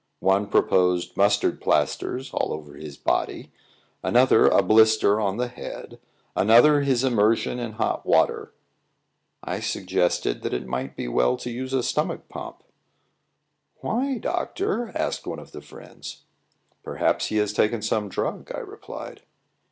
One 0.21 0.47
proposed 0.47 1.15
mustard 1.15 1.61
plasters 1.61 2.31
all 2.33 2.51
over 2.51 2.73
his 2.73 2.97
body; 2.97 3.51
another 4.01 4.47
a 4.47 4.63
blister 4.63 5.21
on 5.21 5.37
the 5.37 5.47
head; 5.47 5.99
another 6.35 6.81
his 6.81 7.03
immersion 7.03 7.59
in 7.59 7.73
hot 7.73 8.03
water. 8.03 8.51
I 9.43 9.59
suggested 9.59 10.41
that 10.41 10.55
it 10.55 10.65
might 10.65 10.95
be 10.95 11.07
well 11.07 11.37
to 11.37 11.51
use 11.51 11.71
a 11.71 11.83
stomach 11.83 12.27
pump. 12.29 12.63
"Why, 13.81 14.17
doctor?" 14.17 14.91
asked 14.95 15.27
one 15.27 15.37
of 15.37 15.51
the 15.51 15.61
friends. 15.61 16.23
"Perhaps 16.81 17.27
he 17.27 17.35
has 17.37 17.53
taken 17.53 17.83
some 17.83 18.09
drug," 18.09 18.51
I 18.55 18.61
replied. 18.61 19.21